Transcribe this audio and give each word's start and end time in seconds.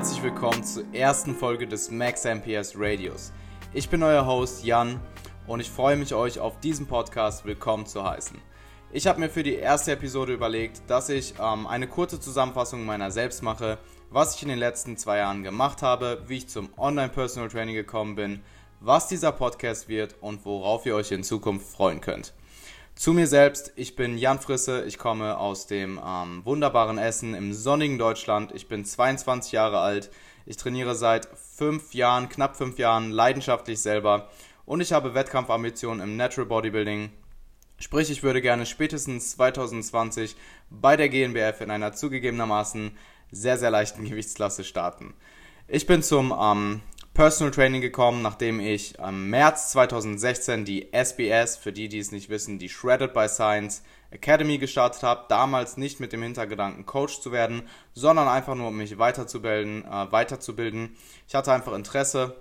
herzlich 0.00 0.22
willkommen 0.22 0.64
zur 0.64 0.84
ersten 0.94 1.34
Folge 1.34 1.66
des 1.66 1.90
Max 1.90 2.24
MPS 2.24 2.72
Radios. 2.74 3.34
Ich 3.74 3.90
bin 3.90 4.02
euer 4.02 4.24
Host 4.24 4.64
Jan 4.64 4.98
und 5.46 5.60
ich 5.60 5.68
freue 5.68 5.98
mich, 5.98 6.14
euch 6.14 6.38
auf 6.38 6.58
diesem 6.58 6.86
Podcast 6.86 7.44
willkommen 7.44 7.84
zu 7.84 8.02
heißen. 8.02 8.38
Ich 8.92 9.06
habe 9.06 9.20
mir 9.20 9.28
für 9.28 9.42
die 9.42 9.56
erste 9.56 9.92
Episode 9.92 10.32
überlegt, 10.32 10.80
dass 10.86 11.10
ich 11.10 11.34
ähm, 11.38 11.66
eine 11.66 11.86
kurze 11.86 12.18
Zusammenfassung 12.18 12.86
meiner 12.86 13.10
selbst 13.10 13.42
mache, 13.42 13.76
was 14.08 14.36
ich 14.36 14.42
in 14.42 14.48
den 14.48 14.58
letzten 14.58 14.96
zwei 14.96 15.18
Jahren 15.18 15.42
gemacht 15.42 15.82
habe, 15.82 16.22
wie 16.28 16.38
ich 16.38 16.48
zum 16.48 16.70
Online-Personal 16.78 17.50
Training 17.50 17.74
gekommen 17.74 18.14
bin, 18.14 18.40
was 18.80 19.06
dieser 19.06 19.32
Podcast 19.32 19.90
wird 19.90 20.16
und 20.22 20.46
worauf 20.46 20.86
ihr 20.86 20.96
euch 20.96 21.12
in 21.12 21.24
Zukunft 21.24 21.70
freuen 21.70 22.00
könnt. 22.00 22.32
Zu 23.00 23.14
mir 23.14 23.26
selbst, 23.26 23.72
ich 23.76 23.96
bin 23.96 24.18
Jan 24.18 24.40
Frisse, 24.40 24.84
ich 24.84 24.98
komme 24.98 25.38
aus 25.38 25.66
dem 25.66 25.98
ähm, 26.06 26.44
wunderbaren 26.44 26.98
Essen 26.98 27.32
im 27.32 27.54
sonnigen 27.54 27.96
Deutschland. 27.96 28.52
Ich 28.54 28.68
bin 28.68 28.84
22 28.84 29.52
Jahre 29.52 29.78
alt, 29.78 30.10
ich 30.44 30.58
trainiere 30.58 30.94
seit 30.94 31.26
fünf 31.34 31.94
Jahren, 31.94 32.28
knapp 32.28 32.58
fünf 32.58 32.78
Jahren 32.78 33.10
leidenschaftlich 33.10 33.80
selber 33.80 34.28
und 34.66 34.82
ich 34.82 34.92
habe 34.92 35.14
Wettkampfambitionen 35.14 36.04
im 36.04 36.18
Natural 36.18 36.44
Bodybuilding. 36.44 37.10
Sprich, 37.78 38.10
ich 38.10 38.22
würde 38.22 38.42
gerne 38.42 38.66
spätestens 38.66 39.30
2020 39.30 40.36
bei 40.68 40.98
der 40.98 41.08
GNBF 41.08 41.62
in 41.62 41.70
einer 41.70 41.94
zugegebenermaßen 41.94 42.98
sehr, 43.30 43.56
sehr 43.56 43.70
leichten 43.70 44.04
Gewichtsklasse 44.04 44.62
starten. 44.62 45.14
Ich 45.68 45.86
bin 45.86 46.02
zum 46.02 46.34
ähm, 46.38 46.82
Personal 47.20 47.50
Training 47.50 47.82
gekommen, 47.82 48.22
nachdem 48.22 48.60
ich 48.60 48.98
im 48.98 49.28
März 49.28 49.72
2016 49.72 50.64
die 50.64 50.90
SBS, 50.90 51.58
für 51.58 51.70
die, 51.70 51.90
die 51.90 51.98
es 51.98 52.12
nicht 52.12 52.30
wissen, 52.30 52.58
die 52.58 52.70
Shredded 52.70 53.12
by 53.12 53.28
Science 53.28 53.82
Academy 54.10 54.56
gestartet 54.56 55.02
habe. 55.02 55.26
Damals 55.28 55.76
nicht 55.76 56.00
mit 56.00 56.14
dem 56.14 56.22
Hintergedanken, 56.22 56.86
Coach 56.86 57.20
zu 57.20 57.30
werden, 57.30 57.68
sondern 57.92 58.26
einfach 58.26 58.54
nur, 58.54 58.68
um 58.68 58.76
mich 58.78 58.98
weiterzubilden. 58.98 59.84
Äh, 59.84 60.10
weiterzubilden. 60.10 60.96
Ich 61.28 61.34
hatte 61.34 61.52
einfach 61.52 61.74
Interesse 61.74 62.36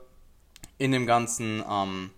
in 0.78 0.94
dem 0.94 1.06
ganzen, 1.06 1.62
ähm, 1.70 2.12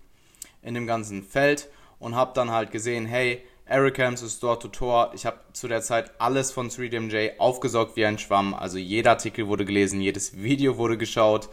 in 0.61 0.75
dem 0.75 0.85
ganzen 0.85 1.23
Feld 1.23 1.67
und 1.97 2.15
habe 2.15 2.33
dann 2.35 2.51
halt 2.51 2.69
gesehen, 2.69 3.07
hey, 3.07 3.43
Eric 3.65 3.97
Helms 3.97 4.21
ist 4.21 4.43
dort 4.43 4.61
Tutor. 4.61 5.13
Ich 5.15 5.25
habe 5.25 5.39
zu 5.53 5.67
der 5.67 5.81
Zeit 5.81 6.11
alles 6.19 6.51
von 6.51 6.69
3DMJ 6.69 7.39
aufgesaugt 7.39 7.95
wie 7.95 8.05
ein 8.05 8.19
Schwamm. 8.19 8.53
Also 8.53 8.77
jeder 8.77 9.11
Artikel 9.11 9.47
wurde 9.47 9.65
gelesen, 9.65 9.99
jedes 9.99 10.43
Video 10.43 10.77
wurde 10.77 10.99
geschaut 10.99 11.49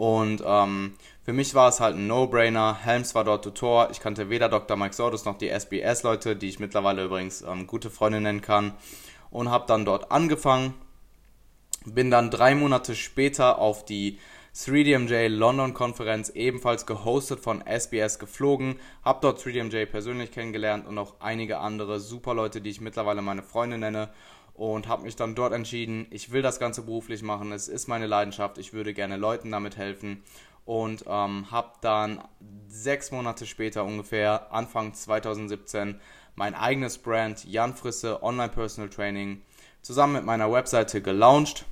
und 0.00 0.42
ähm, 0.46 0.94
für 1.24 1.34
mich 1.34 1.54
war 1.54 1.68
es 1.68 1.78
halt 1.78 1.94
ein 1.94 2.06
No-Brainer. 2.06 2.78
Helms 2.84 3.14
war 3.14 3.22
dort 3.22 3.44
Tutor. 3.44 3.90
Ich 3.90 4.00
kannte 4.00 4.30
weder 4.30 4.48
Dr. 4.48 4.74
Mike 4.78 4.94
Sordus 4.94 5.26
noch 5.26 5.36
die 5.36 5.50
SBS-Leute, 5.50 6.36
die 6.36 6.48
ich 6.48 6.58
mittlerweile 6.58 7.04
übrigens 7.04 7.42
ähm, 7.42 7.66
gute 7.66 7.90
Freunde 7.90 8.18
nennen 8.22 8.40
kann. 8.40 8.72
Und 9.30 9.50
habe 9.50 9.66
dann 9.66 9.84
dort 9.84 10.10
angefangen. 10.10 10.72
Bin 11.84 12.10
dann 12.10 12.30
drei 12.30 12.54
Monate 12.54 12.94
später 12.94 13.58
auf 13.58 13.84
die 13.84 14.18
3DMJ 14.54 15.28
London 15.28 15.74
Konferenz 15.74 16.30
ebenfalls 16.30 16.86
gehostet 16.86 17.40
von 17.40 17.62
SBS 17.66 18.18
geflogen, 18.18 18.80
habe 19.04 19.18
dort 19.20 19.38
3DMJ 19.38 19.84
persönlich 19.84 20.32
kennengelernt 20.32 20.86
und 20.88 20.96
auch 20.96 21.20
einige 21.20 21.58
andere 21.58 22.00
super 22.00 22.32
Leute, 22.32 22.62
die 22.62 22.70
ich 22.70 22.80
mittlerweile 22.80 23.20
meine 23.20 23.42
Freunde 23.42 23.76
nenne 23.76 24.08
und 24.54 24.88
habe 24.88 25.04
mich 25.04 25.16
dann 25.16 25.34
dort 25.34 25.52
entschieden, 25.52 26.06
ich 26.10 26.32
will 26.32 26.42
das 26.42 26.58
Ganze 26.58 26.82
beruflich 26.82 27.22
machen, 27.22 27.52
es 27.52 27.68
ist 27.68 27.88
meine 27.88 28.06
Leidenschaft, 28.06 28.58
ich 28.58 28.72
würde 28.72 28.94
gerne 28.94 29.16
Leuten 29.16 29.50
damit 29.50 29.76
helfen. 29.76 30.22
Und 30.66 31.04
ähm, 31.08 31.50
habe 31.50 31.72
dann 31.80 32.22
sechs 32.68 33.10
Monate 33.10 33.46
später 33.46 33.84
ungefähr, 33.84 34.52
Anfang 34.52 34.94
2017, 34.94 35.98
mein 36.36 36.54
eigenes 36.54 36.98
Brand 36.98 37.44
Jan 37.44 37.74
Frisse 37.74 38.22
Online 38.22 38.50
Personal 38.50 38.90
Training 38.90 39.42
zusammen 39.82 40.12
mit 40.14 40.24
meiner 40.24 40.52
Webseite 40.52 41.02
gelauncht 41.02 41.64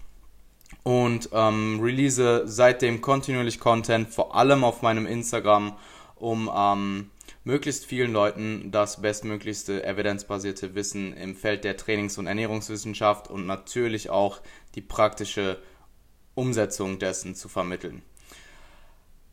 und 0.83 1.29
ähm, 1.33 1.81
release 1.83 2.43
seitdem 2.47 3.01
kontinuierlich 3.01 3.61
Content, 3.61 4.09
vor 4.09 4.35
allem 4.35 4.65
auf 4.65 4.83
meinem 4.83 5.07
Instagram, 5.07 5.75
um 6.17 6.51
ähm, 6.55 7.11
möglichst 7.49 7.87
vielen 7.87 8.13
Leuten 8.13 8.71
das 8.71 9.01
bestmöglichste 9.01 9.83
evidenzbasierte 9.83 10.75
Wissen 10.75 11.15
im 11.15 11.35
Feld 11.35 11.65
der 11.65 11.79
Trainings- 11.79 12.19
und 12.19 12.27
Ernährungswissenschaft 12.27 13.31
und 13.31 13.47
natürlich 13.47 14.11
auch 14.11 14.43
die 14.75 14.83
praktische 14.83 15.59
Umsetzung 16.35 16.99
dessen 16.99 17.35
zu 17.35 17.49
vermitteln. 17.49 18.03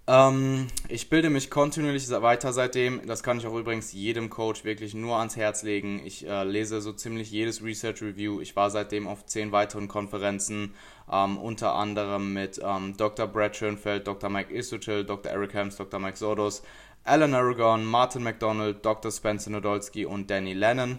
Ähm, 0.08 0.68
ich 0.88 1.10
bilde 1.10 1.30
mich 1.30 1.50
kontinuierlich 1.50 2.10
weiter 2.10 2.54
seitdem. 2.54 3.06
Das 3.06 3.22
kann 3.22 3.38
ich 3.40 3.48
auch 3.48 3.58
übrigens 3.58 3.92
jedem 3.92 4.30
Coach 4.30 4.64
wirklich 4.64 4.94
nur 4.94 5.18
ans 5.18 5.36
Herz 5.36 5.64
legen. 5.64 6.02
Ich 6.06 6.26
äh, 6.26 6.44
lese 6.46 6.80
so 6.80 6.94
ziemlich 6.94 7.32
jedes 7.32 7.62
Research 7.62 8.02
Review. 8.02 8.40
Ich 8.40 8.56
war 8.56 8.70
seitdem 8.70 9.08
auf 9.08 9.26
zehn 9.26 9.52
weiteren 9.52 9.90
Konferenzen, 9.90 10.74
ähm, 11.12 11.38
unter 11.38 11.76
anderem 11.76 12.34
mit 12.34 12.62
ähm, 12.64 12.96
Dr. 12.96 13.28
Brad 13.28 13.58
Schönfeld, 13.58 14.08
Dr. 14.08 14.30
Mike 14.30 14.56
Isuchil, 14.56 15.04
Dr. 15.04 15.34
Eric 15.34 15.54
Helms, 15.54 15.76
Dr. 15.76 16.00
Mike 16.00 16.18
Sordos, 16.18 16.62
Alan 17.08 17.36
Aragon, 17.36 17.86
Martin 17.86 18.24
McDonald, 18.24 18.84
Dr. 18.84 19.12
Spencer 19.12 19.52
Nodolski 19.52 20.06
und 20.06 20.32
Danny 20.32 20.54
Lennon 20.54 20.98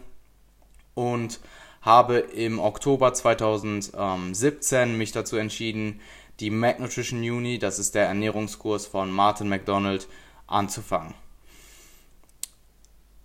und 0.94 1.40
habe 1.82 2.18
im 2.18 2.60
Oktober 2.60 3.12
2017 3.12 4.96
mich 4.96 5.10
dazu 5.10 5.36
entschieden, 5.36 6.00
die 6.38 6.50
Mac 6.50 6.78
Nutrition 6.78 7.18
Uni, 7.18 7.58
das 7.58 7.80
ist 7.80 7.96
der 7.96 8.06
Ernährungskurs 8.06 8.86
von 8.86 9.10
Martin 9.10 9.48
McDonald, 9.48 10.06
anzufangen. 10.46 11.14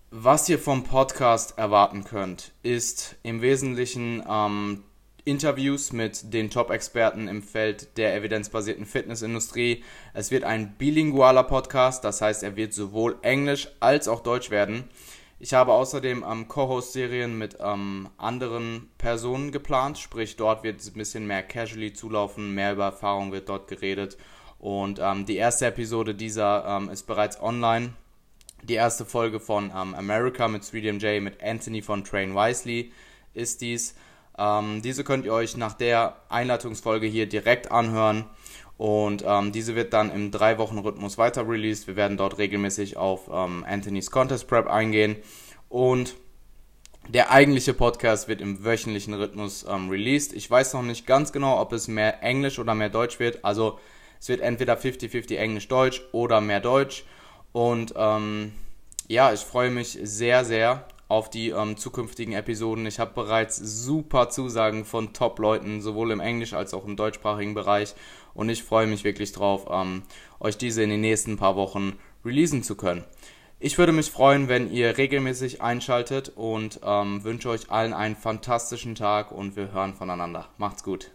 Was 0.10 0.50
ihr 0.50 0.58
vom 0.58 0.84
Podcast 0.84 1.60
erwarten 1.60 2.04
könnt, 2.04 2.52
ist 2.64 3.16
im 3.22 3.44
Wesentlichen 3.44 4.24
ähm, 4.28 4.84
Interviews 5.26 5.92
mit 5.94 6.34
den 6.34 6.50
Top-Experten 6.50 7.28
im 7.28 7.44
Feld 7.44 7.98
der 7.98 8.16
evidenzbasierten 8.16 8.86
Fitnessindustrie. 8.86 9.84
Es 10.14 10.32
wird 10.32 10.44
ein 10.44 10.76
bilingualer 10.78 11.44
Podcast, 11.44 12.04
das 12.04 12.22
heißt, 12.22 12.44
er 12.44 12.56
wird 12.56 12.74
sowohl 12.74 13.18
Englisch 13.22 13.68
als 13.80 14.08
auch 14.08 14.22
Deutsch 14.22 14.50
werden. 14.50 14.90
Ich 15.40 15.56
habe 15.56 15.74
außerdem 15.74 16.24
ähm, 16.30 16.48
Co-Host-Serien 16.48 17.36
mit 17.38 17.58
ähm, 17.60 18.10
anderen 18.18 18.92
Personen 19.00 19.52
geplant, 19.52 19.98
sprich 19.98 20.36
dort 20.36 20.64
wird 20.64 20.80
es 20.80 20.90
ein 20.90 20.94
bisschen 20.94 21.26
mehr 21.26 21.42
casually 21.42 21.94
zulaufen, 21.94 22.54
mehr 22.54 22.74
über 22.74 22.86
Erfahrung 22.86 23.32
wird 23.32 23.50
dort 23.50 23.68
geredet. 23.68 24.18
Und 24.60 25.00
ähm, 25.02 25.26
die 25.26 25.38
erste 25.38 25.66
Episode 25.66 26.14
dieser 26.14 26.66
ähm, 26.68 26.90
ist 26.90 27.08
bereits 27.08 27.42
online. 27.42 27.94
Die 28.62 28.76
erste 28.76 29.06
Folge 29.06 29.40
von 29.40 29.72
ähm, 29.76 29.96
America 29.96 30.48
mit 30.48 30.62
3DMJ 30.62 31.22
mit 31.22 31.42
Anthony 31.42 31.82
von 31.82 32.04
Train 32.04 32.36
Wisely 32.36 32.92
ist 33.34 33.62
dies. 33.62 33.96
Ähm, 34.38 34.82
diese 34.82 35.04
könnt 35.04 35.26
ihr 35.26 35.34
euch 35.34 35.58
nach 35.58 35.74
der 35.74 36.18
Einleitungsfolge 36.30 37.08
hier 37.08 37.28
direkt 37.28 37.72
anhören. 37.72 38.26
Und 38.78 39.24
ähm, 39.28 39.52
diese 39.52 39.76
wird 39.76 39.94
dann 39.94 40.12
im 40.12 40.32
3-Wochen-Rhythmus 40.32 41.18
weiter 41.18 41.48
released. 41.48 41.88
Wir 41.88 41.96
werden 41.96 42.18
dort 42.18 42.40
regelmäßig 42.40 42.98
auf 42.98 43.30
ähm, 43.32 43.64
Anthony's 43.68 44.10
Contest 44.10 44.48
Prep 44.48 44.68
eingehen. 44.68 45.18
Und 45.70 46.16
der 47.08 47.32
eigentliche 47.32 47.74
Podcast 47.74 48.28
wird 48.28 48.42
im 48.42 48.64
wöchentlichen 48.64 49.14
Rhythmus 49.14 49.66
ähm, 49.70 49.90
released. 49.90 50.34
Ich 50.34 50.50
weiß 50.50 50.74
noch 50.74 50.82
nicht 50.82 51.06
ganz 51.06 51.32
genau, 51.32 51.60
ob 51.60 51.74
es 51.74 51.88
mehr 51.88 52.24
Englisch 52.24 52.58
oder 52.58 52.74
mehr 52.74 52.90
Deutsch 52.90 53.20
wird. 53.20 53.44
Also 53.44 53.80
es 54.20 54.30
wird 54.30 54.42
entweder 54.42 54.78
50-50 54.78 55.36
Englisch-Deutsch 55.36 56.02
oder 56.12 56.42
mehr 56.42 56.60
Deutsch. 56.60 57.04
Und 57.52 57.94
ähm, 57.96 58.54
ja, 59.08 59.34
ich 59.34 59.42
freue 59.42 59.72
mich 59.72 60.00
sehr, 60.02 60.46
sehr 60.46 60.88
auf 61.12 61.30
die 61.30 61.50
ähm, 61.50 61.76
zukünftigen 61.76 62.34
Episoden. 62.34 62.86
Ich 62.86 62.98
habe 62.98 63.12
bereits 63.14 63.58
super 63.58 64.30
Zusagen 64.30 64.86
von 64.86 65.12
Top-Leuten, 65.12 65.82
sowohl 65.82 66.12
im 66.12 66.22
Englisch 66.22 66.54
als 66.54 66.74
auch 66.74 66.86
im 66.86 66.96
deutschsprachigen 66.96 67.54
Bereich. 67.54 67.96
Und 68.34 68.48
ich 68.48 68.64
freue 68.64 68.88
mich 68.88 69.04
wirklich 69.04 69.34
drauf, 69.34 69.68
ähm, 69.70 70.04
euch 70.40 70.58
diese 70.58 70.82
in 70.84 70.90
den 70.90 71.02
nächsten 71.02 71.36
paar 71.36 71.58
Wochen 71.58 71.98
releasen 72.24 72.64
zu 72.64 72.76
können. 72.76 73.04
Ich 73.60 73.78
würde 73.78 73.92
mich 73.92 74.10
freuen, 74.10 74.48
wenn 74.48 74.72
ihr 74.72 74.98
regelmäßig 74.98 75.62
einschaltet 75.62 76.32
und 76.36 76.80
ähm, 76.84 77.24
wünsche 77.26 77.50
euch 77.50 77.70
allen 77.70 77.94
einen 77.94 78.16
fantastischen 78.16 78.96
Tag 78.96 79.34
und 79.34 79.58
wir 79.58 79.74
hören 79.74 79.94
voneinander. 79.94 80.48
Macht's 80.58 80.82
gut. 80.82 81.12